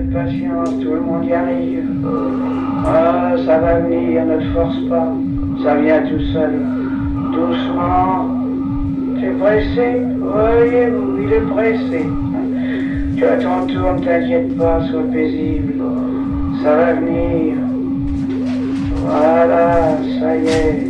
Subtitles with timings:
[0.00, 1.84] patience, tout le monde y arrive.
[2.86, 5.12] Ah, ça va venir, ne te force pas.
[5.62, 6.52] Ça vient tout seul.
[7.32, 8.28] Doucement.
[9.18, 10.02] Tu es pressé?
[10.18, 12.06] Voyez-vous, il est pressé.
[13.16, 15.74] Tu as ton tour, ne t'inquiète pas, sois paisible.
[16.62, 17.54] Ça va venir.
[18.96, 20.86] Voilà, ça y est.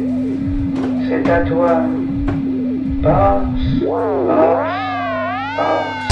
[1.08, 1.82] C'est à toi.
[3.02, 3.84] Passe,
[4.26, 6.03] passe.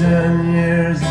[0.00, 1.09] years and years